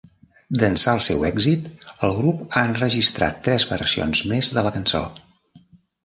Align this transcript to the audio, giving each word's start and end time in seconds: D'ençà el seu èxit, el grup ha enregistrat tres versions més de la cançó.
D'ençà 0.61 0.93
el 0.99 1.01
seu 1.07 1.25
èxit, 1.27 1.67
el 2.07 2.15
grup 2.19 2.39
ha 2.45 2.63
enregistrat 2.69 3.37
tres 3.49 3.65
versions 3.73 4.23
més 4.31 4.49
de 4.57 4.65
la 4.69 4.73
cançó. 4.79 5.03